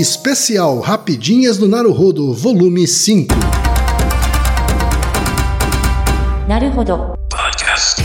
[0.00, 3.34] Especial Rapidinhas do Naruhodo, volume 5.
[6.46, 7.14] Naruhodo.
[7.30, 8.02] Podcast.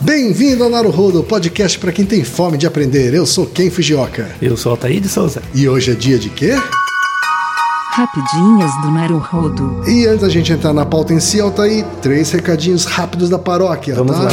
[0.00, 3.12] Bem-vindo ao Naruhodo, podcast para quem tem fome de aprender.
[3.14, 4.30] Eu sou Ken Fujioka.
[4.40, 5.42] Eu sou Altair de Souza.
[5.52, 6.52] E hoje é dia de quê?
[7.90, 9.82] Rapidinhas do Naruhodo.
[9.88, 13.96] E antes da gente entrar na pauta em si, Altair, três recadinhos rápidos da paróquia,
[13.96, 14.22] Vamos tá?
[14.22, 14.30] lá.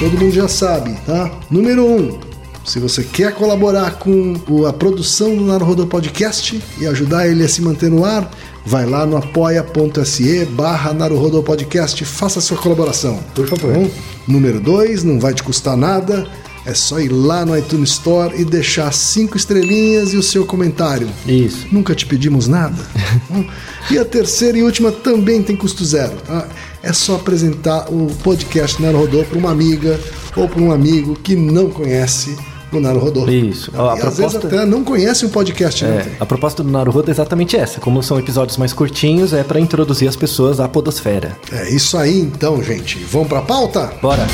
[0.00, 1.30] Todo mundo já sabe, tá?
[1.48, 2.18] Número um,
[2.64, 4.34] se você quer colaborar com
[4.66, 8.28] a produção do Naruhodo Podcast e ajudar ele a se manter no ar,
[8.66, 13.18] vai lá no apoia.se barra Naruhodo Podcast, faça a sua colaboração.
[13.34, 13.72] Por favor.
[13.72, 13.90] Tá bom?
[14.26, 16.26] Número dois, não vai te custar nada,
[16.66, 21.08] é só ir lá no iTunes Store e deixar cinco estrelinhas e o seu comentário.
[21.26, 21.66] Isso.
[21.70, 22.82] Nunca te pedimos nada.
[23.30, 23.46] Hum.
[23.92, 26.16] e a terceira e última também tem custo zero.
[26.26, 26.48] Tá?
[26.84, 29.98] É só apresentar o podcast Naruhodô para uma amiga
[30.36, 32.36] ou para um amigo que não conhece
[32.72, 33.26] o Naruhodô.
[33.28, 33.70] Isso.
[33.72, 35.84] E A às vezes proposta- até não conhece o podcast.
[35.84, 36.06] Né?
[36.12, 37.80] É, a proposta do Naruhodo é exatamente essa.
[37.80, 41.36] Como são episódios mais curtinhos, é para introduzir as pessoas à podosfera.
[41.52, 42.98] É isso aí então, gente.
[43.10, 43.92] Vamos para a pauta?
[44.02, 44.26] Bora.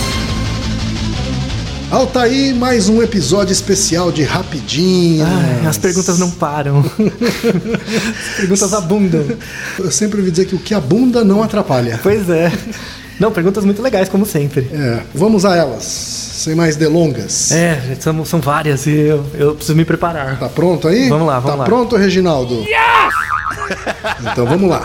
[1.91, 5.29] Altaí, mais um episódio especial de Rapidinhas.
[5.29, 6.85] Ai, as perguntas não param.
[6.87, 9.27] as perguntas abundam.
[9.77, 11.99] Eu sempre ouvi dizer que o que abunda não atrapalha.
[12.01, 12.53] Pois é.
[13.19, 14.71] Não, perguntas muito legais, como sempre.
[14.73, 17.51] É, vamos a elas, sem mais delongas.
[17.51, 20.39] É, são, são várias e eu, eu preciso me preparar.
[20.39, 21.09] Tá pronto aí?
[21.09, 21.65] Vamos lá, vamos tá lá.
[21.65, 22.65] pronto, Reginaldo?
[24.33, 24.83] Então vamos lá.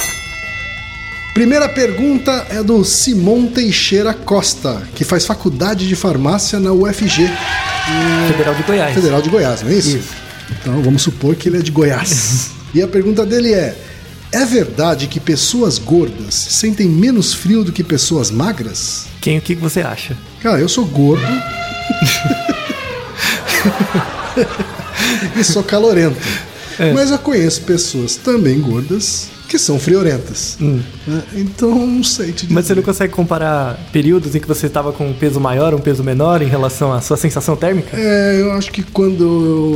[1.36, 7.30] Primeira pergunta é do Simon Teixeira Costa, que faz faculdade de farmácia na UFG,
[8.30, 8.96] Federal de Goiás.
[8.96, 9.98] Federal de Goiás, não é isso?
[9.98, 10.14] Isso.
[10.50, 12.52] Então vamos supor que ele é de Goiás.
[12.74, 13.76] e a pergunta dele é:
[14.32, 19.08] é verdade que pessoas gordas sentem menos frio do que pessoas magras?
[19.20, 20.18] Quem, o que você acha?
[20.42, 21.28] Cara, eu sou gordo.
[25.36, 26.16] e sou calorento.
[26.80, 26.94] É.
[26.94, 30.58] Mas eu conheço pessoas também gordas que são friorentas.
[30.60, 31.24] né?
[31.36, 32.52] Então, não sei te dizer.
[32.52, 32.56] Hum.
[32.56, 35.80] Mas você não consegue comparar períodos em que você estava com um peso maior um
[35.80, 37.96] peso menor em relação à sua sensação térmica?
[37.98, 39.24] É, eu acho que quando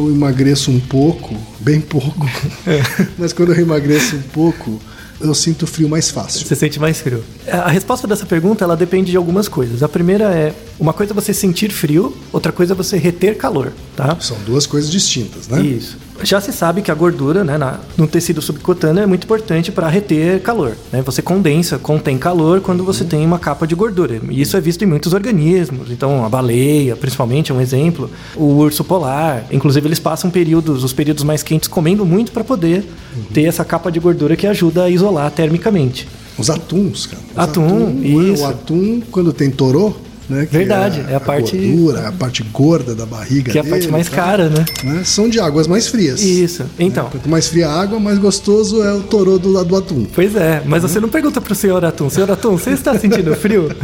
[0.07, 2.25] eu emagreço um pouco, bem pouco,
[2.65, 2.81] É.
[3.17, 4.79] mas quando eu emagreço um pouco,
[5.21, 6.45] eu sinto frio mais fácil.
[6.47, 7.23] Você sente mais frio?
[7.51, 9.83] A resposta dessa pergunta ela depende de algumas coisas.
[9.83, 13.71] A primeira é uma coisa é você sentir frio, outra coisa é você reter calor,
[13.95, 14.17] tá?
[14.19, 15.61] São duas coisas distintas, né?
[15.61, 15.97] Isso.
[16.23, 19.87] Já se sabe que a gordura né, na- no tecido subcutâneo é muito importante para
[19.87, 20.75] reter calor.
[20.91, 21.01] Né?
[21.01, 24.19] Você condensa, contém calor quando você tem uma capa de gordura.
[24.29, 25.91] E isso é visto em muitos organismos.
[25.91, 28.09] Então, a baleia, principalmente, é um exemplo.
[28.35, 29.45] O urso polar.
[29.51, 32.85] Inclusive, eles passam períodos, os períodos mais quentes, comendo muito para poder
[33.33, 36.07] ter essa capa de gordura que ajuda a isolar termicamente.
[36.37, 37.21] Os atuns, cara.
[37.31, 38.07] Os Atum, né?
[38.07, 38.43] isso.
[38.43, 39.93] O atum, quando tem torô,
[40.29, 40.45] né?
[40.45, 43.81] que Verdade, é a parte- gordura, a parte gorda da barriga Que é a parte
[43.81, 44.15] dele, mais tá?
[44.15, 44.65] cara, né?
[44.83, 45.01] né?
[45.03, 46.21] São de águas mais frias.
[46.21, 46.63] Isso.
[46.77, 47.09] Então.
[47.09, 50.05] Quanto mais fria a água, mais gostoso é o torô do lado do atum.
[50.13, 53.69] Pois é, mas você não pergunta pro senhor Atum, senhor Atum, você está sentindo frio?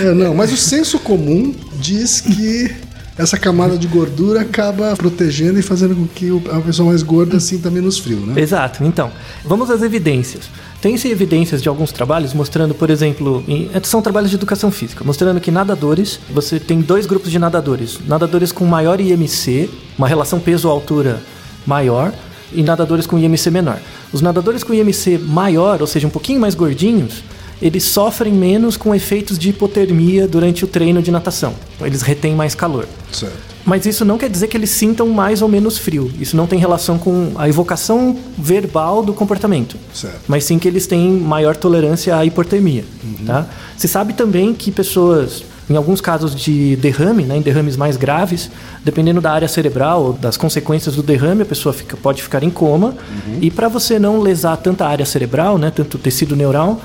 [0.00, 2.70] É, não, mas o senso comum diz que
[3.18, 7.70] essa camada de gordura acaba protegendo e fazendo com que a pessoa mais gorda sinta
[7.70, 8.40] menos frio, né?
[8.40, 8.82] Exato.
[8.84, 9.10] Então,
[9.44, 10.44] vamos às evidências.
[10.80, 15.38] Tem-se evidências de alguns trabalhos mostrando, por exemplo, em- são trabalhos de educação física, mostrando
[15.40, 17.98] que nadadores, você tem dois grupos de nadadores.
[18.06, 21.20] Nadadores com maior IMC, uma relação peso-altura
[21.66, 22.12] maior,
[22.52, 23.78] e nadadores com IMC menor.
[24.12, 27.22] Os nadadores com IMC maior, ou seja, um pouquinho mais gordinhos,
[27.60, 31.54] eles sofrem menos com efeitos de hipotermia durante o treino de natação.
[31.80, 32.86] Eles retêm mais calor.
[33.12, 33.50] Certo.
[33.64, 36.10] Mas isso não quer dizer que eles sintam mais ou menos frio.
[36.18, 39.76] Isso não tem relação com a evocação verbal do comportamento.
[39.92, 40.20] Certo.
[40.26, 42.84] Mas sim que eles têm maior tolerância à hipotermia.
[43.26, 43.46] Tá?
[43.76, 48.50] Se sabe também que pessoas, em alguns casos de derrame, né, em derrames mais graves,
[48.82, 52.50] dependendo da área cerebral ou das consequências do derrame, a pessoa fica- pode ficar em
[52.50, 52.94] coma.
[53.42, 56.80] E para você não lesar tanta área cerebral, né, tanto tecido neural,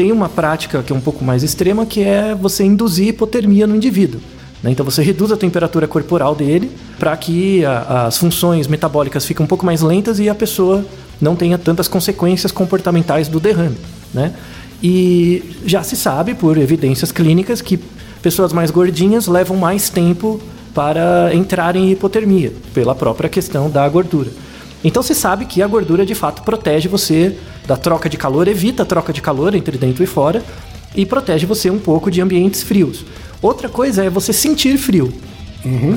[0.00, 3.76] tem uma prática que é um pouco mais extrema, que é você induzir hipotermia no
[3.76, 4.18] indivíduo.
[4.62, 4.70] né?
[4.70, 9.46] Então você reduz a temperatura corporal dele para que a- as funções metabólicas fiquem um
[9.46, 10.86] pouco mais lentas e a pessoa
[11.20, 13.76] não tenha tantas consequências comportamentais do derrame.
[14.14, 14.32] Né?
[14.82, 17.78] E já se sabe por evidências clínicas que
[18.22, 20.40] pessoas mais gordinhas levam mais tempo
[20.74, 24.30] para entrar em hipotermia, pela própria questão da gordura.
[24.82, 27.36] Então se sabe que a gordura de fato protege você
[27.70, 30.42] da troca de calor, evita a troca de calor entre dentro e fora
[30.92, 33.04] e protege você um pouco de ambientes frios.
[33.40, 35.12] Outra coisa é você sentir frio.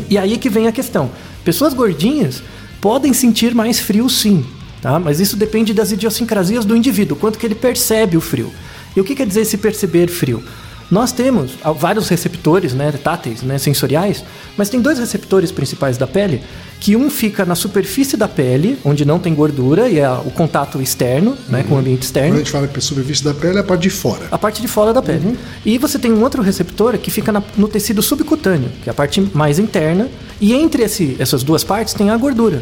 [0.08, 1.10] E aí que vem a questão.
[1.44, 2.44] Pessoas gordinhas
[2.80, 4.46] podem sentir mais frio sim,
[4.84, 5.00] tá?
[5.00, 8.52] Mas isso depende das idiosincrasias do indivíduo, quanto que ele percebe o frio.
[8.96, 10.44] E o que quer dizer esse perceber frio?
[10.92, 14.24] Nós temos ah, vários receptores, né, táteis, né, sensoriais,
[14.56, 16.44] mas tem dois receptores principais da pele,
[16.84, 20.82] que um fica na superfície da pele, onde não tem gordura e é o contato
[20.82, 22.34] externo, né, com o ambiente Quando externo.
[22.36, 24.28] a gente fala que a superfície da pele é a parte de fora.
[24.30, 25.38] A parte de fora da pele.
[25.66, 28.94] E você tem um outro receptor que fica na- no tecido subcutâneo, que é a
[28.94, 30.10] parte mais interna.
[30.42, 32.62] E entre esse- essas duas partes tem a gordura.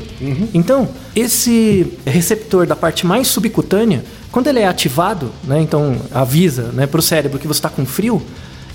[0.53, 6.85] Então, esse receptor da parte mais subcutânea, quando ele é ativado, né, então avisa né,
[6.85, 8.21] para o cérebro que você está com frio,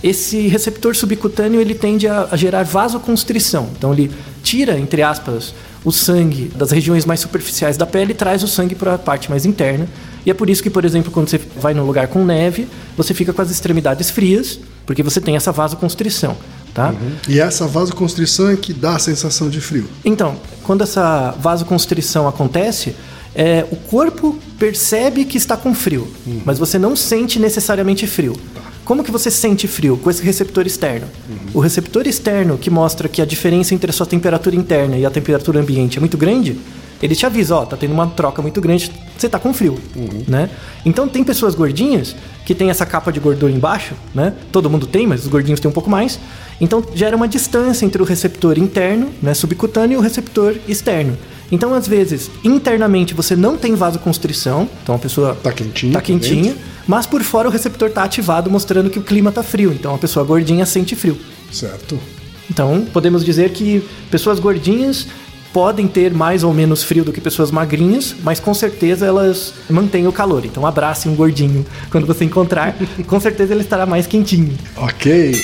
[0.02, 3.70] esse receptor subcutâneo ele tende a, a gerar vasoconstrição.
[3.76, 4.10] Então ele
[4.42, 5.54] tira, entre aspas,
[5.84, 9.30] o sangue das regiões mais superficiais da pele e traz o sangue para a parte
[9.30, 9.88] mais interna.
[10.24, 12.66] E é por isso que, por exemplo, quando você vai num lugar com neve,
[12.96, 16.36] você fica com as extremidades frias, porque você tem essa vasoconstrição,
[16.74, 16.92] tá?
[17.28, 19.88] E essa vasoconstrição é que dá a sensação de frio.
[20.04, 22.96] Então, quando essa vasoconstrição acontece,
[23.32, 26.08] é, o corpo percebe que está com frio,
[26.44, 28.34] mas você não sente necessariamente frio.
[28.86, 29.98] Como que você sente frio?
[29.98, 31.08] Com esse receptor externo.
[31.52, 35.10] O receptor externo que mostra que a diferença entre a sua temperatura interna e a
[35.10, 36.56] temperatura ambiente é muito grande,
[37.02, 39.76] ele te avisa, ó, tá tendo uma troca muito grande, você tá com frio,
[40.28, 40.48] né?
[40.84, 44.32] Então tem pessoas gordinhas que tem essa capa de gordura embaixo, né?
[44.52, 46.20] Todo mundo tem, mas os gordinhos têm um pouco mais.
[46.60, 51.16] Então gera uma distância entre o receptor interno, né, subcutâneo, e o receptor externo.
[51.50, 56.56] Então, às vezes, internamente você não tem vasoconstrição, então a pessoa Tá quentinha tá quentinha,
[56.86, 59.72] mas por fora o receptor tá ativado, mostrando que o clima tá frio.
[59.72, 61.16] Então a pessoa gordinha sente frio.
[61.52, 61.98] Certo.
[62.50, 65.06] Então, podemos dizer que pessoas gordinhas
[65.52, 70.06] podem ter mais ou menos frio do que pessoas magrinhas, mas com certeza elas mantêm
[70.06, 70.44] o calor.
[70.44, 72.76] Então, abrace um gordinho quando você encontrar,
[73.06, 74.56] com certeza ele estará mais quentinho.
[74.76, 75.42] Ok.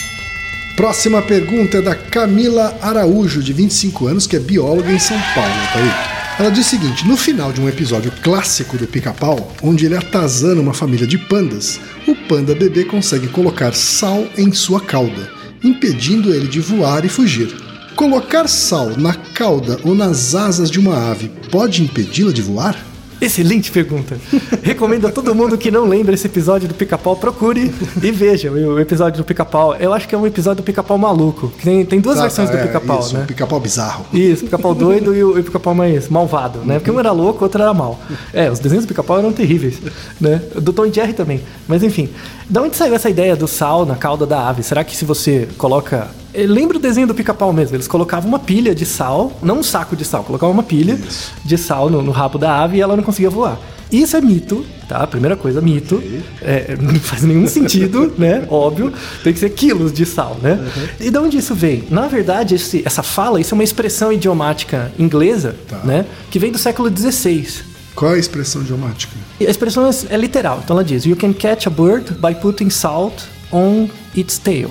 [0.83, 5.55] Próxima pergunta é da Camila Araújo, de 25 anos, que é bióloga em São Paulo,
[5.73, 6.41] tá aí?
[6.41, 10.61] Ela diz o seguinte: no final de um episódio clássico do Pica-Pau, onde ele atazana
[10.61, 15.31] uma família de pandas, o panda bebê consegue colocar sal em sua cauda,
[15.63, 17.55] impedindo ele de voar e fugir.
[17.95, 22.92] Colocar sal na cauda ou nas asas de uma ave pode impedi-la de voar?
[23.23, 24.19] Excelente pergunta.
[24.63, 27.73] Recomendo a todo mundo que não lembra esse episódio do Pica-Pau, procure
[28.03, 29.77] e veja o episódio do Pica-Pau.
[29.77, 31.53] Eu acho que é um episódio do Pica-Pau maluco.
[31.63, 33.23] Tem, tem duas Tá, versões tá, do é, Pica-Pau, isso, né?
[33.23, 34.07] um Pica-pau bizarro.
[34.13, 36.79] Isso, o pica-pau doido e o, o pica-pau mais malvado, né?
[36.81, 38.01] Porque um era louco, o outro era mal.
[38.33, 39.79] É, os desenhos do pica-pau eram terríveis,
[40.21, 40.43] né?
[40.61, 41.41] Do Tom Jerry também.
[41.69, 42.09] Mas enfim,
[42.51, 44.63] da onde saiu essa ideia do sal na cauda da ave?
[44.63, 46.09] Será que se você coloca...
[46.35, 47.77] Lembra o desenho do pica-pau mesmo?
[47.77, 50.99] Eles colocavam uma pilha de sal, não um saco de sal, colocavam uma pilha
[51.45, 53.59] de sal no, no rabo da ave e ela não conseguia voar.
[53.91, 55.07] Isso é mito, tá?
[55.07, 56.03] Primeira coisa, mito.
[56.41, 58.47] É, não faz nenhum sentido, né?
[58.49, 58.91] Óbvio.
[59.23, 60.59] Tem que ser quilos de sal, né?
[60.99, 61.85] E de onde isso vem?
[61.91, 65.81] Na verdade, esse- essa fala, isso é uma expressão idiomática inglesa, Tá.
[65.85, 66.07] né?
[66.31, 67.47] Que vem do século XVI.
[67.95, 69.15] Qual é a expressão idiomática?
[69.39, 70.61] A expressão é, é literal.
[70.65, 74.71] Então ela diz: You can catch a bird by putting salt on its tail.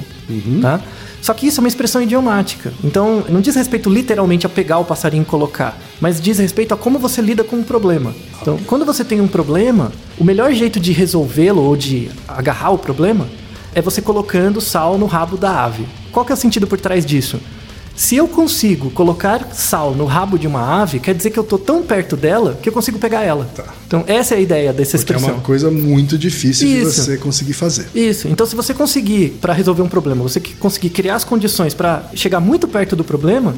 [0.64, 0.82] Tá?
[1.22, 2.74] Só que isso é uma expressão idiomática.
[2.84, 6.78] Então não diz respeito literalmente a pegar o passarinho e colocar, mas diz respeito a
[6.78, 8.14] como você lida com um problema.
[8.42, 12.78] Então, quando você tem um problema, o melhor jeito de resolvê-lo ou de agarrar o
[12.78, 13.30] problema
[13.74, 15.86] é você colocando sal no rabo da ave.
[16.12, 17.40] Qual que é o sentido por trás disso?
[18.02, 21.60] Se eu consigo colocar sal no rabo de uma ave, quer dizer que eu tô
[21.60, 23.48] tão perto dela que eu consigo pegar ela.
[23.86, 25.36] Então essa é a ideia dessa Porque é expressão.
[25.38, 27.04] uma coisa muito difícil de Isso.
[27.04, 27.86] você conseguir fazer.
[27.94, 28.28] Isso.
[28.28, 32.10] Então, se você conseguir, para resolver um problema, você que- conseguir criar as condições para
[32.16, 33.54] chegar muito perto do problema,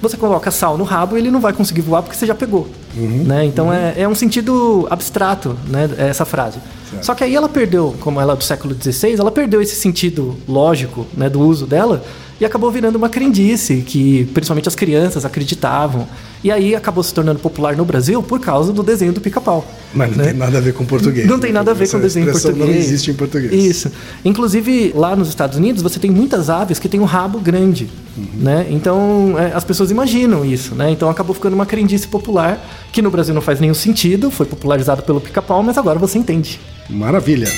[0.00, 2.68] você coloca sal no rabo e ele não vai conseguir voar porque você já pegou.
[2.96, 3.44] Né?
[3.44, 6.56] Então, é, é um sentido abstrato, né, essa frase.
[7.02, 10.34] Só que aí ela perdeu, como ela é do século XVI, ela perdeu esse sentido
[10.48, 12.02] lógico né, do uso dela
[12.42, 16.08] e acabou virando uma crendice que principalmente as crianças acreditavam.
[16.42, 19.64] E aí acabou se tornando popular no Brasil por causa do desenho do pica-pau.
[19.94, 20.24] Mas não né?
[20.24, 21.24] tem nada a ver com português.
[21.24, 22.58] Não tem nada a ver com desenho em português.
[22.58, 23.52] Não existe em português.
[23.52, 23.92] Isso.
[24.24, 28.26] Inclusive, lá nos Estados Unidos, você tem muitas aves que têm um rabo grande, Uhum.
[28.40, 28.66] né?
[28.70, 30.90] Então, é, as pessoas imaginam isso, né?
[30.90, 35.04] Então, acabou ficando uma crendice popular, que no Brasil não faz nenhum sentido, foi popularizado
[35.04, 36.60] pelo pica-pau, mas agora você entende.
[36.90, 37.48] Maravilha.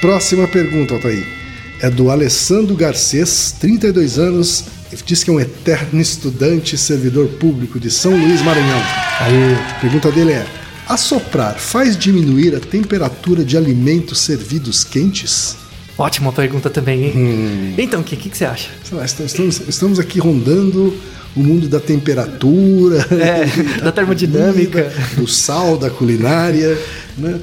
[0.00, 1.37] Próxima pergunta, Altair.
[1.80, 4.64] É do Alessandro Garcês, 32 anos,
[5.06, 8.80] diz que é um eterno estudante e servidor público de São Luís, Maranhão.
[9.20, 10.46] A pergunta dele é:
[10.88, 15.56] assoprar faz diminuir a temperatura de alimentos servidos quentes?
[15.96, 17.12] Ótima pergunta também, hein?
[17.16, 17.74] Hum.
[17.78, 18.70] Então, o que, que, que você acha?
[18.90, 20.94] Lá, estamos, estamos aqui rondando
[21.36, 23.46] o mundo da temperatura, É,
[23.82, 24.92] da termodinâmica.
[25.16, 26.76] do sal, da culinária.
[27.16, 27.38] Né?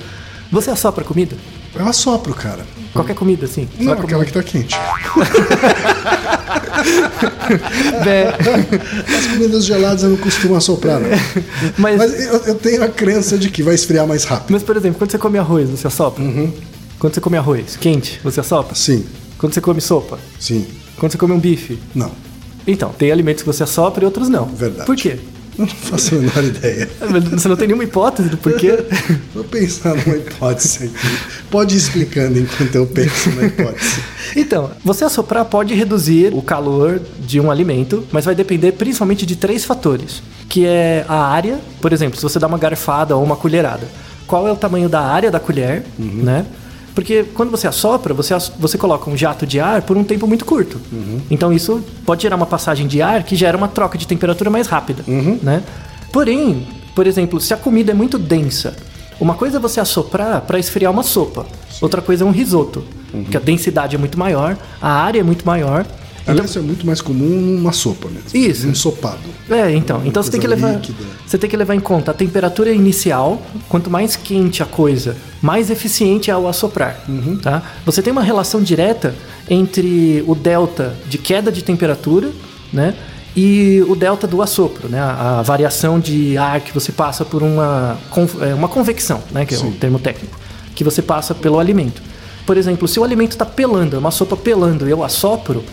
[0.51, 1.35] Você assopra comida?
[1.77, 2.65] Eu assopro, cara.
[2.93, 3.67] Qualquer comida, assim?
[3.79, 4.75] Não, aquela comer- que tá quente.
[9.17, 11.09] As comidas geladas eu não costumo assoprar, não.
[11.77, 14.51] mas, Mas eu, eu tenho a crença de que vai esfriar mais rápido.
[14.51, 16.23] mas, por exemplo, quando você come arroz, você assopra?
[16.23, 16.51] Uhum.
[16.99, 18.75] Quando você come arroz quente, você assopra?
[18.75, 19.05] Sim.
[19.37, 20.17] Quando você come sopa?
[20.39, 20.65] Sim.
[20.97, 21.77] Quando você come um bife?
[21.93, 22.11] Não.
[22.65, 24.45] Então, tem alimentos que você assopra e outros não.
[24.45, 24.85] Verdade.
[24.85, 25.19] Por quê?
[25.57, 26.89] Eu não faço a menor ideia.
[27.31, 28.83] Você não tem nenhuma hipótese do porquê?
[29.33, 31.19] Vou pensar numa hipótese aqui.
[31.49, 34.01] Pode ir explicando enquanto eu penso na hipótese.
[34.35, 39.35] Então, você assoprar pode reduzir o calor de um alimento, mas vai depender principalmente de
[39.35, 43.35] três fatores, que é a área, por exemplo, se você dá uma garfada ou uma
[43.35, 43.87] colherada,
[44.27, 46.45] qual é o tamanho da área da colher, né?
[46.95, 50.45] Porque quando você assopra, você, você coloca um jato de ar por um tempo muito
[50.45, 50.79] curto.
[51.29, 54.67] Então isso pode gerar uma passagem de ar que gera uma troca de temperatura mais
[54.67, 55.03] rápida,
[55.43, 55.61] né?
[56.11, 58.73] Porém, por exemplo, se a comida é muito densa,
[59.19, 61.45] uma coisa é você assoprar para esfriar uma sopa,
[61.81, 62.83] outra coisa é um risoto,
[63.29, 65.85] que a densidade é muito maior, a área é muito maior.
[66.27, 68.29] Aliás, isso é muito mais comum numa sopa mesmo.
[68.33, 68.67] Isso.
[68.67, 69.19] Um ensopado.
[69.49, 71.03] É, então, então você tem que levar, líquida.
[71.25, 73.41] você tem que levar em conta a temperatura inicial.
[73.69, 77.37] Quanto mais quente a coisa, mais eficiente é o assoprar, Uhum.
[77.37, 77.61] tá?
[77.85, 79.13] Você tem uma relação direta
[79.49, 82.31] entre o delta de queda de temperatura,
[82.73, 82.95] né?
[83.37, 84.99] E o delta do assopro, né?
[84.99, 87.97] A, a variação de ar que você passa por uma,
[88.41, 89.45] é, uma convecção, né?
[89.45, 90.39] Que é o termo técnico.
[90.73, 92.01] Que você passa pelo alimento.
[92.45, 95.63] Por exemplo, se o alimento está pelando, é uma sopa pelando eu assopro,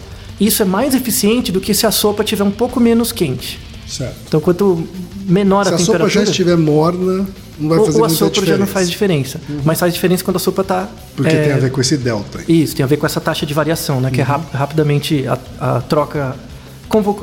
[0.47, 3.61] isso é mais eficiente do que se a sopa tiver um pouco menos quente.
[3.87, 4.17] Certo.
[4.27, 4.87] Então, quanto
[5.27, 7.27] menor Se a a sopa temperatura, já estiver morna,
[7.59, 8.41] não vai o, fazer o muita assopro diferença.
[8.41, 8.47] Uhum.
[8.47, 9.41] já não faz diferença.
[9.65, 10.89] Mas faz diferença quando a sopa está...
[11.15, 12.39] Porque tem a ver com esse delta.
[12.39, 12.63] aí.
[12.63, 14.11] Isso, tem a ver com essa taxa de variação, né?
[14.11, 14.27] Que Uhum.
[14.27, 15.39] é rap- rapidamente a,
[15.77, 16.35] a troca,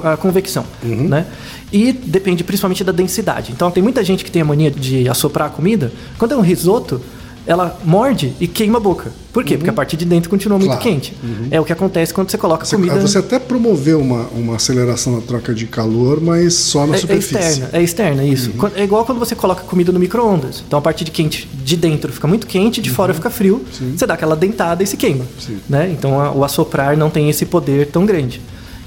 [0.04, 1.08] a convecção, Uhum.
[1.08, 1.26] né?
[1.74, 3.52] E depende principalmente da densidade.
[3.52, 5.92] Então, tem muita gente que tem a mania de assoprar a comida.
[6.18, 7.02] Quando é um risoto,
[7.48, 9.12] ela morde e queima a boca.
[9.34, 9.58] Por quê?
[9.58, 10.78] Porque a parte de dentro continua muito Uhum.
[10.80, 10.90] Claro.
[10.96, 11.00] Uhum.
[11.00, 11.14] quente.
[11.52, 13.00] É o que acontece quando você coloca Você, comida...
[13.00, 17.00] você até promoveu uma, uma aceleração na troca de calor, mas só na É, é
[17.02, 17.36] superfície.
[17.36, 17.42] Uhum.
[17.50, 18.52] externa, é externa, isso.
[18.52, 20.64] Quan- É igual quando você coloca comida no micro-ondas.
[20.68, 23.64] Então a parte de quente de dentro fica muito quente, de fora fica frio.
[23.96, 25.24] Você dá aquela dentada e se queima.
[25.24, 25.40] Uhum.
[25.40, 25.58] Sim.
[25.70, 25.90] Né?
[25.92, 28.42] Então a- o assoprar não tem esse poder tão grande.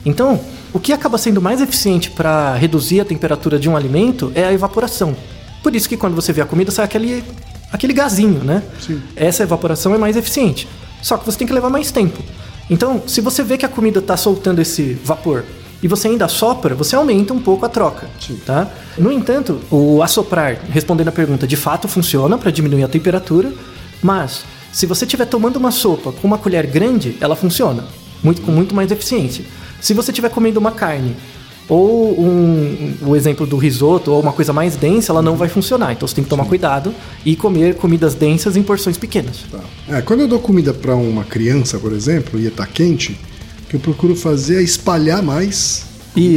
[0.05, 0.41] Então,
[0.73, 4.53] o que acaba sendo mais eficiente para reduzir a temperatura de um alimento é a
[4.53, 5.15] evaporação.
[5.63, 7.23] Por isso que quando você vê a comida sai aquele,
[7.73, 8.63] aquele gazinho, né?
[8.81, 9.01] Sim.
[9.17, 10.69] Essa evaporação é mais eficiente.
[11.01, 12.23] Só que você tem que levar mais tempo.
[12.71, 15.45] Então, se você vê que a comida está soltando esse vapor
[15.83, 18.09] e você ainda assopra, você aumenta um pouco a troca.
[18.21, 18.41] Sim.
[18.47, 18.69] Tá?
[18.97, 23.53] No entanto, o assoprar, respondendo a pergunta, de fato funciona para diminuir a temperatura,
[24.01, 27.85] mas se você estiver tomando uma sopa com uma colher grande, ela funciona
[28.23, 29.45] muito, com muito mais eficiência.
[29.81, 31.17] Se você estiver comendo uma carne
[31.69, 35.93] ou um, o exemplo do risoto ou uma coisa mais densa, ela não vai funcionar.
[35.93, 39.45] Então você tem que tomar cuidado e comer comidas densas em porções pequenas.
[39.51, 39.61] Tá.
[39.89, 43.19] É, quando eu dou comida para uma criança, por exemplo, e está quente,
[43.65, 45.91] o que eu procuro fazer é espalhar mais.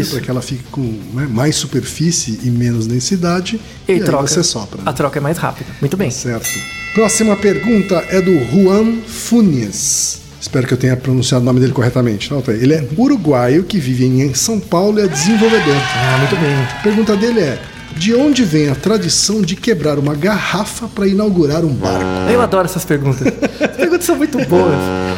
[0.10, 0.82] Para que ela fique com
[1.14, 3.60] né, mais superfície e menos densidade.
[3.86, 4.26] E, aí troca.
[4.26, 4.78] você sopra.
[4.78, 4.84] né?
[4.86, 5.70] A troca é mais rápida.
[5.82, 6.10] Muito bem.
[6.10, 6.48] Certo.
[6.94, 10.25] Próxima pergunta é do Juan Funes.
[10.46, 12.32] Espero que eu tenha pronunciado o nome dele corretamente.
[12.32, 12.52] Não, tá.
[12.52, 15.76] Ele é uruguaio que vive em São Paulo e é desenvolvedor.
[15.76, 16.54] Ah, muito bem.
[16.54, 17.60] A pergunta dele é:
[17.96, 22.04] de onde vem a tradição de quebrar uma garrafa para inaugurar um barco?
[22.32, 23.26] Eu adoro essas perguntas.
[23.62, 24.76] As perguntas são muito boas.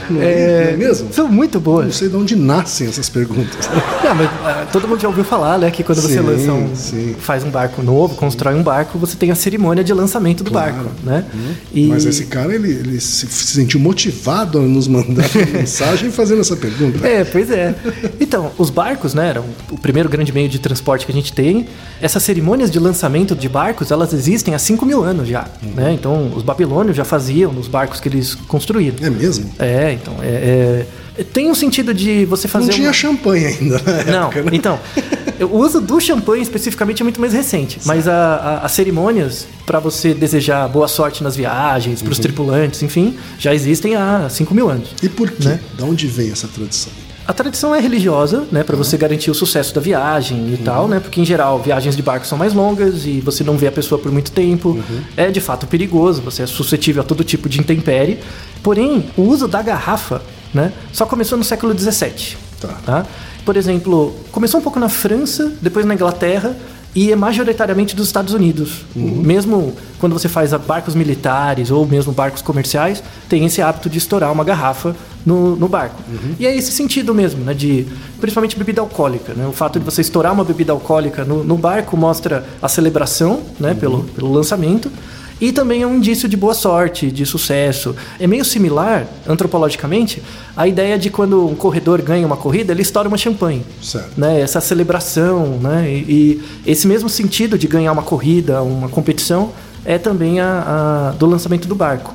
[0.09, 1.11] Não é- não é mesmo?
[1.11, 1.95] São muito Não boas.
[1.95, 3.67] sei de onde nascem essas perguntas.
[4.03, 5.71] Não, mas ah, todo mundo já ouviu falar, né?
[5.71, 9.31] Que quando você Sim, lança um, faz um barco novo, constrói um barco, você tem
[9.31, 10.73] a cerimônia de lançamento do Claro.
[10.75, 11.25] barco, né?
[11.73, 16.11] E Mas esse cara, ele, ele se se sentiu motivado a nos mandar uma mensagem
[16.11, 17.05] fazendo essa pergunta.
[17.05, 17.75] É, pois é.
[18.19, 21.67] Então, os barcos, né, eram o primeiro grande meio de transporte que a gente tem.
[22.01, 25.71] Essas cerimônias de lançamento de barcos, elas existem há 5 mil anos já, Uhum.
[25.75, 25.93] né?
[25.93, 28.95] Então, os babilônios já faziam nos barcos que eles construíram.
[29.01, 29.49] É mesmo?
[29.59, 30.85] É, então, é,
[31.17, 34.49] é- tem um sentido de você fazer Não tinha uma- champanhe ainda Não, época, né?
[34.53, 34.79] então,
[35.51, 38.13] o uso do champanhe especificamente é muito mais recente, mas a-
[38.61, 42.05] a- as cerimônias para você desejar boa sorte nas viagens, Uhum.
[42.05, 44.89] para os tripulantes, enfim, já existem há 5 mil anos.
[45.01, 45.47] E por quê?
[45.47, 45.59] Né?
[45.77, 46.91] Da onde vem essa tradição?
[47.27, 50.97] A tradição é religiosa, né, para você garantir o sucesso da viagem e tal, né,
[51.01, 53.99] porque em geral viagens de barco são mais longas e você não vê a pessoa
[53.99, 54.79] por muito tempo.
[55.17, 58.19] É de fato perigoso, você é suscetível a todo tipo de intempérie.
[58.63, 60.21] Porém, o uso da garrafa,
[60.53, 62.37] né, só começou no século XVII.
[62.61, 62.69] Tá.
[62.85, 63.05] tá?
[63.43, 66.55] Por exemplo, começou um pouco na França, depois na Inglaterra
[66.95, 68.85] e é majoritariamente dos Estados Unidos.
[68.95, 74.31] Mesmo quando você faz barcos militares ou mesmo barcos comerciais, tem esse hábito de estourar
[74.31, 74.95] uma garrafa
[75.27, 76.01] no, no barco.
[76.39, 77.53] E é esse sentido mesmo, né?
[77.53, 77.85] De,
[78.21, 79.33] principalmente bebida alcoólica.
[79.33, 79.45] Né?
[79.45, 83.73] O fato de você estourar uma bebida alcoólica no, no barco mostra a celebração né?
[83.73, 84.89] pelo, pelo lançamento.
[85.39, 87.95] E também é um indício de boa sorte, de sucesso.
[88.19, 90.23] É meio similar, antropologicamente,
[90.55, 93.63] à ideia de quando um corredor ganha uma corrida, ele estoura uma champanhe.
[93.81, 94.11] Certo.
[94.17, 94.39] Né?
[94.41, 95.87] Essa celebração, né?
[95.91, 99.51] E, e esse mesmo sentido de ganhar uma corrida, uma competição,
[99.85, 102.13] é também a, a- do lançamento do barco.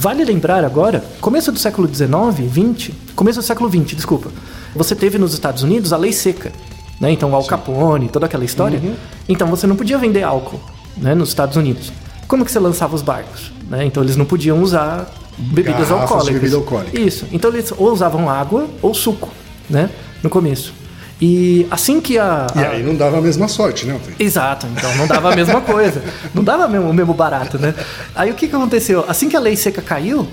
[0.00, 4.30] Vale lembrar agora, começo do século XIX, 20, começo do século 20, desculpa.
[4.72, 6.52] Você teve nos Estados Unidos a lei seca,
[7.00, 7.10] né?
[7.10, 8.80] Então o Al Capone, toda aquela história.
[9.28, 10.60] Então você não podia vender álcool,
[10.96, 11.90] né, nos Estados Unidos.
[12.28, 13.84] Como que você lançava os barcos, né?
[13.86, 16.34] Então eles não podiam usar bebidas Garrafas alcoólicas.
[16.42, 17.00] bebida alcoólica.
[17.00, 17.26] Isso.
[17.32, 19.28] Então eles ou usavam água ou suco,
[19.68, 19.90] né?
[20.22, 20.72] No começo.
[21.20, 23.92] E assim que a, E a- aí não dava a mesma sorte, né?
[23.94, 24.14] Altair?
[24.18, 26.02] Exato, então não dava a mesma coisa.
[26.32, 27.74] Não dava mesmo, o mesmo barato, né?
[28.14, 29.04] Aí o que, que aconteceu?
[29.08, 30.28] Assim que a lei seca caiu,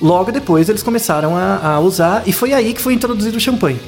[0.00, 3.80] logo depois eles começaram a, a usar, e foi aí que foi introduzido o champanhe.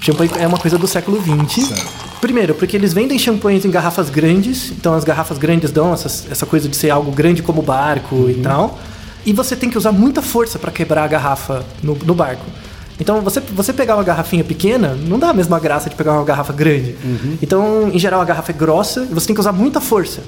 [0.00, 1.66] O champanhe é uma coisa do século XX.
[1.66, 2.08] Certo.
[2.22, 6.46] Primeiro, porque eles vendem champanhes em garrafas grandes, então as garrafas grandes dão essa, essa
[6.46, 8.78] coisa de ser algo grande como barco e tal.
[9.26, 12.44] E você tem que usar muita força para quebrar a garrafa no, no barco.
[13.00, 16.24] Então, você, você pegar uma garrafinha pequena, não dá a mesma graça de pegar uma
[16.24, 16.96] garrafa grande.
[17.40, 20.22] Então, em geral, a garrafa é grossa e você tem que usar muita força.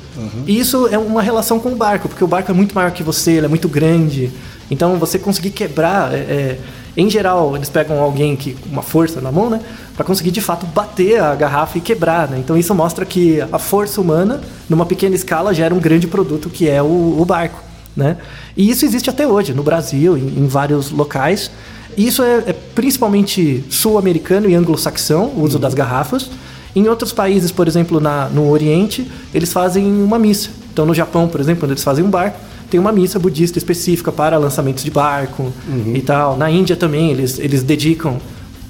[0.46, 3.02] E isso é uma relação com o barco, porque o barco é muito maior que
[3.02, 4.30] você, ele é muito grande.
[4.70, 6.14] Então, você conseguir quebrar.
[6.14, 6.58] é, é,
[6.96, 9.60] em geral, eles pegam alguém que uma força na mão, né?
[9.94, 12.38] Para conseguir de fato bater a garrafa e quebrar, né?
[12.38, 16.68] Então, isso mostra que a força humana, numa pequena escala, gera um grande produto que
[16.68, 17.62] é o, o barco.
[17.96, 18.16] Né?
[18.56, 21.50] E isso existe até hoje, no Brasil, em, em vários locais.
[21.96, 26.30] Isso é, é principalmente sul-americano e anglo-saxão, o uso das garrafas.
[26.74, 30.50] Em outros países, por exemplo, na, no Oriente, eles fazem uma missa.
[30.72, 32.38] Então, no Japão, por exemplo, quando eles fazem um barco,
[32.70, 35.52] tem uma missa budista específica para lançamentos de barco
[35.92, 36.36] e tal.
[36.36, 38.18] Na Índia também, eles, eles dedicam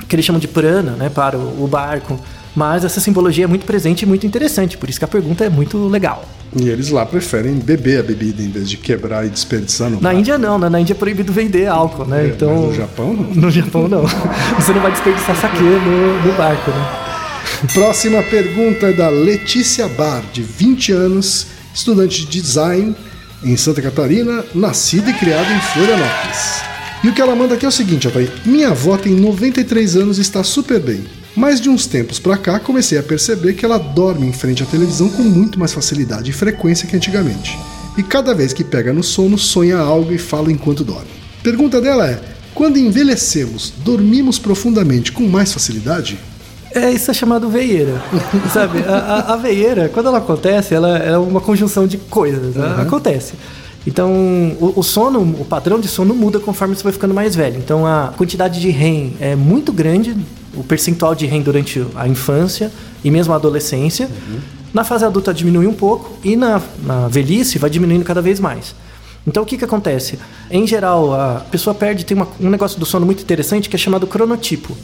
[0.03, 2.19] o que eles chamam de prana né, para o, o barco.
[2.57, 5.49] Mas essa simbologia é muito presente e muito interessante, por isso que a pergunta é
[5.49, 6.25] muito legal.
[6.57, 10.13] E eles lá preferem beber a bebida em vez de quebrar e desperdiçar no Na.
[10.13, 10.69] Índia não, né?
[10.69, 12.25] Na Índia é proibido vender álcool, né?
[12.25, 13.35] É, então, mas no Japão, não.
[13.35, 14.03] No Japão não.
[14.59, 17.11] Você não vai desperdiçar saque no, no barco, né?
[17.73, 22.97] Próxima pergunta é da Letícia Bar, de 20 anos, estudante de design
[23.45, 26.63] em Santa Catarina, nascida e criada em Florianópolis.
[27.03, 28.31] E o que ela manda aqui é o seguinte, Altair.
[28.45, 31.05] Minha avó tem 93 anos e está super bem.
[31.37, 34.67] Mas de uns tempos pra cá comecei a perceber que ela dorme em frente à
[34.67, 37.59] televisão com muito mais facilidade e frequência que antigamente.
[37.97, 41.11] E cada vez que pega no sono, sonha algo e fala enquanto dorme.
[41.43, 42.21] Pergunta dela é:
[42.55, 46.19] quando envelhecemos, dormimos profundamente com mais facilidade?
[46.73, 48.01] É, isso é chamado veieira.
[48.53, 48.79] Sabe?
[48.87, 52.55] A, a, a veieira, quando ela acontece, ela é uma conjunção de coisas.
[52.55, 52.77] né?
[52.79, 53.35] Acontece.
[53.87, 54.13] Então,
[54.61, 57.57] o, o sono, o padrão de sono muda conforme você vai ficando mais velho.
[57.59, 60.15] Então, a quantidade de REM é muito grande,
[60.55, 62.71] o percentual de REM durante a infância
[63.03, 64.09] e mesmo a adolescência.
[64.73, 68.75] Na fase adulta diminui um pouco e na, na velhice vai diminuindo cada vez mais.
[69.27, 70.19] Então o que, que acontece?
[70.51, 73.79] Em geral, a pessoa perde, tem uma- um negócio do sono muito interessante que é
[73.79, 74.75] chamado cronotipo.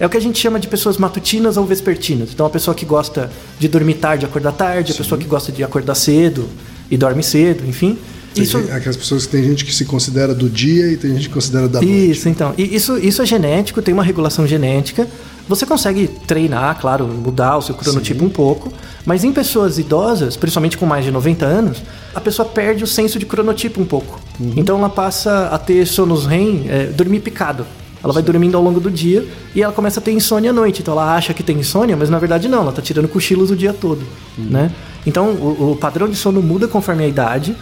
[0.00, 2.30] É o que a gente chama de pessoas matutinas ou vespertinas.
[2.34, 5.50] Então a pessoa que gosta de dormir tarde e acordar tarde, a pessoa que gosta
[5.52, 6.48] de acordar cedo
[6.90, 7.96] e dorme cedo, enfim.
[8.36, 11.34] Isso, aquelas pessoas que tem gente que se considera do dia e tem gente que
[11.34, 12.10] considera da noite.
[12.10, 12.54] isso, então.
[12.56, 15.06] E isso, isso é genético, tem uma regulação genética.
[15.48, 18.72] Você consegue treinar, claro, mudar o seu cronotipo um pouco,
[19.04, 21.82] mas em pessoas idosas, principalmente com mais de 90 anos,
[22.14, 24.20] a pessoa perde o senso de cronotipo um pouco.
[24.56, 27.66] Então ela passa a ter sonos REM, é, dormir picado.
[28.02, 30.82] Ela vai dormindo ao longo do dia e ela começa a ter insônia à noite.
[30.82, 33.56] Então ela acha que tem insônia, mas na verdade não, ela está tirando cochilos o
[33.56, 34.02] dia todo.
[34.36, 34.72] Né?
[35.06, 37.56] Então o, o padrão de sono muda conforme a idade.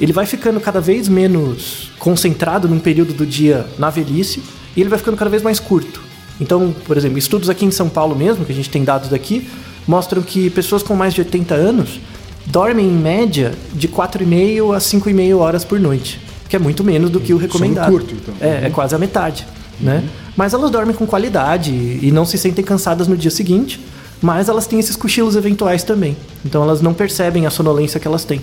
[0.00, 4.42] Ele vai ficando cada vez menos concentrado num período do dia na velhice
[4.76, 6.02] e ele vai ficando cada vez mais curto.
[6.40, 9.48] Então, por exemplo, estudos aqui em São Paulo mesmo, que a gente tem dados daqui,
[9.86, 12.00] mostram que pessoas com mais de 80 anos
[12.44, 17.20] dormem em média de 4,5 a 5,5 horas por noite, que é muito menos do
[17.20, 17.90] que o recomendado.
[17.90, 18.34] curto, então.
[18.40, 19.46] É, é quase a metade,
[19.80, 20.04] né?
[20.36, 23.80] Mas elas dormem com qualidade e não se sentem cansadas no dia seguinte,
[24.20, 26.16] mas elas têm esses cochilos eventuais também.
[26.44, 28.40] Então elas não percebem a sonolência que elas têm.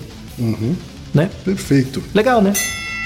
[1.14, 1.30] Né?
[1.44, 2.02] Perfeito.
[2.12, 2.52] Legal, né?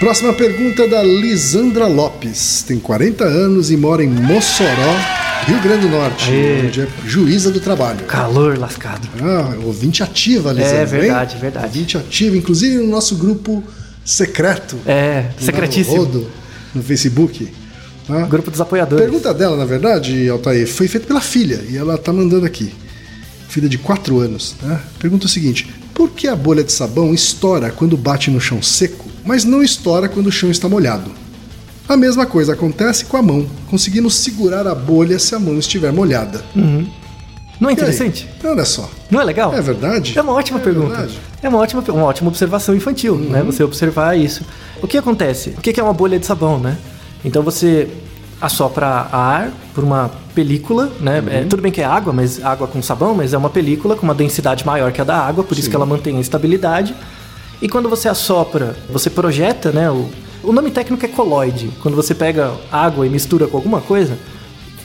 [0.01, 2.65] Próxima pergunta é da Lisandra Lopes.
[2.67, 4.97] Tem 40 anos e mora em Mossoró,
[5.45, 6.31] Rio Grande do Norte,
[6.65, 8.05] onde é juíza do trabalho.
[8.07, 9.09] Calor lascado.
[9.21, 10.77] Ah, ouvinte ativa, Lisandra.
[10.79, 11.41] É verdade, hein?
[11.41, 11.67] verdade.
[11.67, 13.63] Ouvinte ativa, inclusive no nosso grupo
[14.05, 14.79] secreto.
[14.87, 15.97] É, secretíssimo.
[15.97, 16.31] Rodo,
[16.75, 17.49] no Facebook.
[18.07, 18.23] tá?
[18.23, 19.05] Grupo dos apoiadores.
[19.05, 22.73] Pergunta dela, na verdade, Altair, foi feita pela filha e ela tá mandando aqui.
[23.49, 24.55] Filha de 4 anos.
[24.63, 24.81] Né?
[24.99, 25.69] Pergunta o seguinte:
[25.99, 30.09] por que a bolha de sabão estoura quando bate no chão seco, mas não estoura
[30.09, 31.11] quando o chão está molhado?
[31.89, 35.93] A mesma coisa acontece com a mão, conseguindo segurar a bolha se a mão estiver
[35.93, 36.45] molhada.
[37.61, 38.29] Não é interessante?
[38.45, 38.89] Olha só.
[39.11, 39.53] Não é legal?
[39.53, 40.17] É verdade?
[40.17, 40.89] É uma ótima É pergunta.
[40.91, 41.15] verdade.
[41.15, 41.39] Uhum.
[41.43, 43.43] É uma ótima, uma ótima observação infantil, né?
[43.43, 44.45] Você observar isso.
[44.81, 45.51] O que acontece?
[45.59, 46.79] O que é uma bolha de sabão, né?
[47.25, 47.89] Então você
[48.41, 51.21] assopra ar por uma película, né?
[51.21, 51.29] Uhum.
[51.29, 54.03] É, tudo bem que é água, mas água com sabão, mas é uma película com
[54.05, 56.95] uma densidade maior que a da água, por isso que ela mantém a estabilidade.
[57.61, 60.09] E quando você assopra, você projeta, né, o,
[60.43, 61.71] O nome técnico é coloide.
[61.83, 64.17] Quando você pega água e mistura com alguma coisa,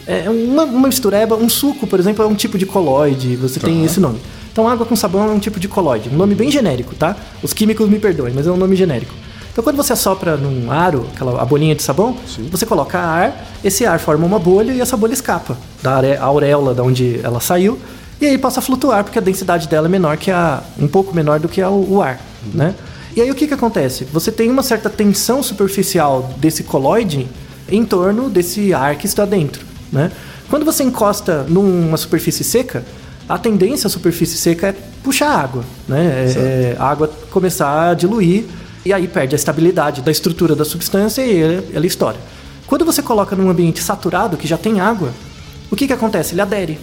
[0.08, 3.86] é uma, uma mistureba, um suco, por exemplo, é um tipo de coloide, você tem
[3.86, 4.20] esse nome.
[4.52, 6.10] Então, água com sabão é um tipo de coloide.
[6.10, 7.16] Um nome bem genérico, tá?
[7.42, 9.13] Os químicos me perdoem, mas é um nome genérico.
[9.54, 12.18] Então, quando você assopra num aro, aquela a bolinha de sabão,
[12.52, 16.82] você coloca ar, esse ar forma uma bolha e essa bolha escapa da auréola da
[16.84, 17.78] onde ela saiu
[18.20, 21.13] e aí passa a flutuar porque a densidade dela é menor que a um pouco
[21.16, 22.20] menor do que a- o ar,
[22.52, 22.74] né?
[23.16, 24.06] E aí o que que acontece?
[24.12, 27.28] Você tem uma certa tensão superficial desse coloide
[27.70, 30.10] em torno desse ar que está dentro, né?
[30.50, 32.84] Quando você encosta numa superfície seca,
[33.30, 36.26] a tendência à superfície seca é puxar água, né?
[36.36, 38.46] É, é a água começar a diluir
[38.86, 42.17] e aí perde a estabilidade da estrutura da substância e ela, ela estoura.
[42.67, 45.10] Quando você coloca num ambiente saturado que já tem água,
[45.72, 46.34] o que que acontece?
[46.34, 46.80] Ele adere.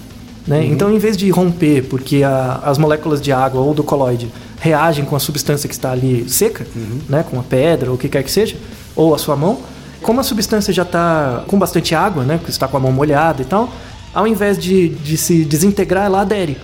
[0.46, 0.64] Né?
[0.64, 5.04] Então, em vez de romper, porque a- as moléculas de água ou do coloide reagem
[5.04, 6.66] com a substância que está ali seca,
[7.08, 7.22] né?
[7.28, 8.56] com a pedra ou o que quer que seja,
[8.96, 9.58] ou a sua mão,
[10.02, 12.36] como a substância já está com bastante água, né?
[12.38, 13.70] porque está com a mão molhada e tal,
[14.14, 16.56] ao invés de, de se desintegrar, ela adere.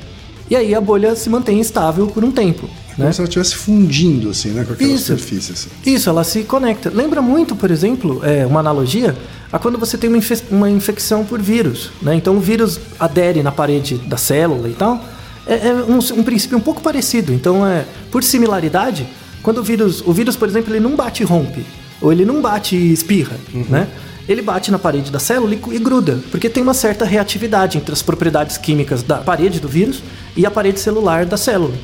[0.49, 2.68] E aí a bolha se mantém estável por um tempo.
[2.96, 3.12] Como Né?
[3.12, 4.64] se ela estivesse fundindo, assim, né?
[4.64, 5.04] Com aquela Isso.
[5.16, 5.68] superfície, assim.
[5.85, 6.90] Isso, ela se conecta.
[6.92, 9.14] Lembra muito, por exemplo, é, uma analogia
[9.52, 11.90] a quando você tem uma, infe- uma infecção por vírus.
[12.00, 12.14] Né?
[12.14, 15.04] Então o vírus adere na parede da célula e tal.
[15.46, 17.32] É, é um, um princípio um pouco parecido.
[17.32, 19.06] Então, é, por similaridade,
[19.42, 20.02] quando o vírus.
[20.04, 21.64] O vírus, por exemplo, ele não bate e rompe.
[22.00, 23.37] Ou ele não bate e espirra.
[23.68, 23.87] Né?
[24.28, 28.02] Ele bate na parede da célula e, gruda, porque tem uma certa reatividade entre as
[28.02, 30.02] propriedades químicas da parede do vírus
[30.36, 31.74] e a parede celular da célula.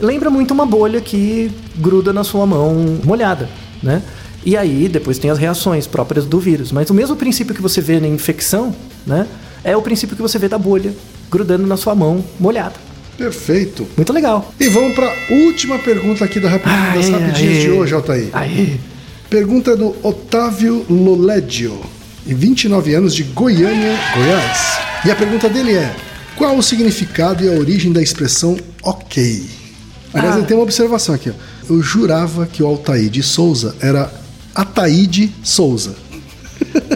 [0.00, 3.48] Lembra muito uma bolha que gruda na sua mão molhada,
[3.82, 4.02] né?
[4.44, 6.72] E aí depois tem as reações próprias do vírus.
[6.72, 8.74] Mas o mesmo princípio que você vê na infecção,
[9.06, 9.26] né?
[9.62, 10.92] É o princípio que você vê da bolha
[11.30, 12.74] grudando na sua mão molhada.
[13.16, 13.86] Perfeito.
[13.96, 14.52] Muito legal.
[14.58, 17.60] E vamos para última pergunta aqui da rapidinha, das rapidinhas aê.
[17.60, 18.28] de hoje, Altair.
[18.32, 18.80] Aí.
[19.34, 21.80] Pergunta do Otávio Loledio,
[22.24, 24.78] de 29 anos, de Goiânia, Goiás.
[25.04, 25.92] E a pergunta dele é:
[26.36, 29.44] qual o significado e a origem da expressão ok?
[30.12, 30.38] Aliás, Ah.
[30.38, 31.30] ele tem uma observação aqui.
[31.30, 31.32] Ó.
[31.68, 34.08] Eu jurava que o Altair de Souza era
[34.54, 35.96] Ataíde Souza.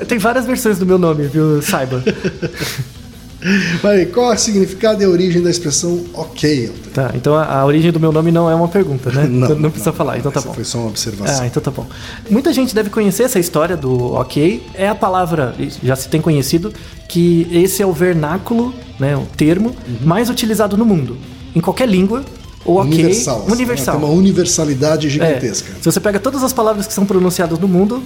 [0.06, 1.60] Tem várias versões do meu nome, viu?
[1.60, 2.04] Saiba.
[3.82, 6.92] Mas qual é o significado e a origem da expressão ok, Altair?
[6.92, 9.26] Tá, então a, a origem do meu nome não é uma pergunta, né?
[9.30, 10.52] Não, não, precisa falar, então tá bom.
[10.52, 11.42] foi só uma observação.
[11.42, 11.86] Ah, então tá bom.
[12.28, 14.62] Muita gente deve conhecer essa história do ok.
[14.74, 16.72] É a palavra, já se tem conhecido,
[17.08, 21.16] que esse é o vernáculo, né, o termo mais utilizado no mundo.
[21.54, 22.24] Em qualquer língua,
[22.64, 22.92] o ok.
[22.92, 23.42] Universal.
[23.42, 23.96] assim, Universal.
[23.96, 25.72] Tem uma universalidade É, gigantesca.
[25.80, 28.02] se você pega todas as palavras que são pronunciadas no mundo,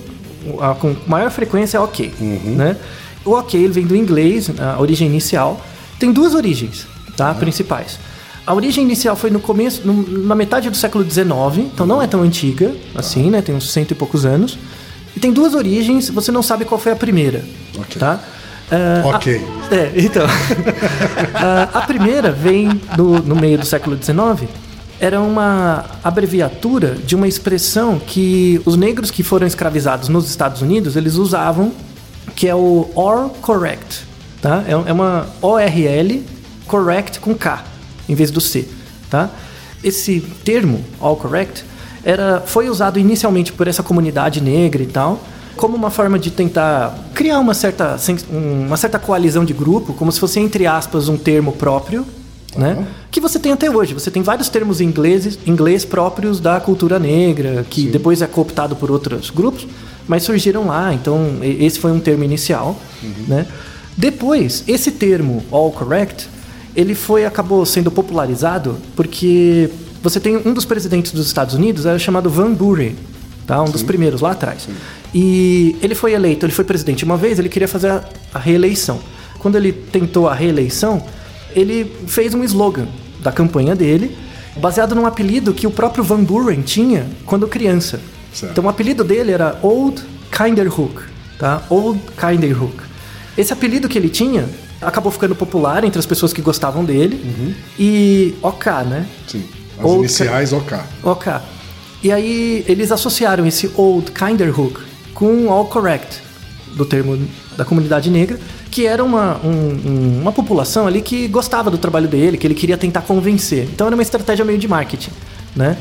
[0.61, 2.13] a, com maior frequência é ok.
[2.21, 2.55] Uhum.
[2.57, 2.77] Né?
[3.25, 5.61] O ok ele vem do inglês, a origem inicial.
[5.99, 7.33] Tem duas origens tá?
[7.35, 7.99] principais.
[8.47, 12.07] A origem inicial foi no começo, no- na metade do século XIX, então não é
[12.09, 13.41] tão antiga assim, né?
[13.41, 14.59] Tem uns cento e poucos anos.
[15.15, 17.45] E tem duas origens, você não sabe qual foi a primeira.
[17.79, 17.97] Ok.
[18.01, 18.19] Tá?
[18.71, 19.41] Ah, Ok.
[19.71, 20.27] a- é, então.
[21.35, 24.49] Ah, a primeira vem do, no meio do século XIX.
[24.99, 30.97] Era uma abreviatura de uma expressão que os negros que foram escravizados nos Estados Unidos
[30.97, 31.73] eles usavam,
[32.35, 34.05] que é o or correct,
[34.41, 34.65] tá?
[34.67, 36.23] É, é uma ORL
[36.67, 37.65] correct com K
[38.09, 38.69] em vez do C,
[39.11, 39.31] tá?
[39.83, 41.65] Esse termo all correct
[42.05, 45.21] era foi usado inicialmente por essa comunidade negra e tal
[45.57, 47.97] como uma forma de tentar criar uma certa
[48.31, 52.07] uma certa coalizão de grupo, como se fosse entre aspas um termo próprio,
[52.57, 52.87] né?
[53.11, 53.95] Que você tem até hoje.
[53.95, 58.77] Você tem vários termos em inglês, inglês próprios da cultura negra, que depois é cooptado
[58.77, 59.67] por outros grupos,
[60.07, 60.93] mas surgiram lá.
[60.93, 62.81] Então esse foi um termo inicial,
[63.27, 63.47] né?
[63.97, 66.29] Depois esse termo all correct
[66.75, 69.69] ele foi acabou sendo popularizado porque
[70.03, 72.95] você tem um dos presidentes dos Estados Unidos era chamado Van Buren,
[73.47, 73.63] tá?
[73.63, 74.69] Um dos primeiros lá atrás.
[75.15, 78.99] E ele foi eleito, ele foi presidente uma vez, ele queria fazer a reeleição.
[79.39, 81.03] Quando ele tentou a reeleição,
[81.55, 82.87] ele fez um slogan
[83.21, 84.17] da campanha dele,
[84.57, 88.01] baseado num apelido que o próprio Van Buren tinha quando criança.
[88.33, 88.53] Certo.
[88.53, 91.03] Então o apelido dele era Old Kinderhook,
[91.39, 91.63] tá?
[91.69, 92.77] Old Kinderhook.
[93.37, 94.49] Esse apelido que ele tinha
[94.81, 97.55] acabou ficando popular entre as pessoas que gostavam dele.
[97.79, 99.07] E OK, né?
[99.29, 99.45] Sim.
[99.79, 100.79] As Old iniciais OK.
[101.03, 101.33] OK.
[102.03, 104.81] E aí eles associaram esse Old Kinderhook
[105.15, 106.21] com All Correct,
[106.75, 107.19] do termo
[107.57, 108.41] da comunidade negra,
[108.71, 112.55] que era uma, um- um- uma população ali que gostava do trabalho dele, que ele
[112.55, 113.65] queria tentar convencer.
[113.73, 115.11] Então era uma estratégia meio de marketing,
[115.55, 115.77] né?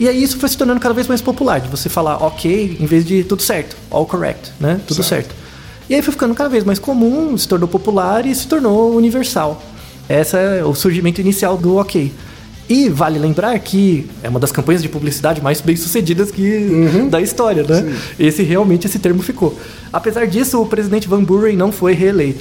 [0.00, 2.86] E aí isso foi se tornando cada vez mais popular, de você falar ok em
[2.86, 4.80] vez de tudo certo, all correct, né?
[4.86, 5.26] Tudo Certo.
[5.28, 5.42] certo.
[5.88, 9.62] E aí foi ficando cada vez mais comum, se tornou popular e se tornou universal.
[10.08, 12.12] Esse é o surgimento inicial do ok.
[12.68, 17.20] E vale lembrar que é uma das campanhas de publicidade mais bem sucedidas que da
[17.20, 17.94] história, né?
[18.18, 19.58] Esse realmente esse termo ficou.
[19.92, 22.38] Apesar disso, o presidente Van Buren não foi reeleito.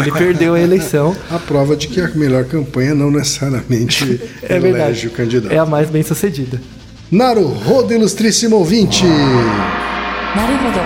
[0.00, 1.14] Ele perdeu a eleição.
[1.30, 5.06] A prova de que a melhor campanha não necessariamente É elege verdade.
[5.08, 5.52] o candidato.
[5.52, 6.60] É a mais bem sucedida.
[7.10, 9.04] Naruhodo, ilustríssimo ouvinte!
[10.34, 10.80] Naruhodo.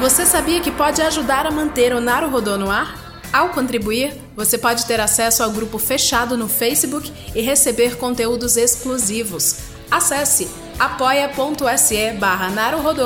[0.00, 3.20] Você sabia que pode ajudar a manter o Naruhodo no ar?
[3.30, 9.56] Ao contribuir, você pode ter acesso ao grupo fechado no Facebook e receber conteúdos exclusivos.
[9.90, 12.50] Acesse apoia.se barra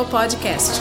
[0.08, 0.80] Podcast.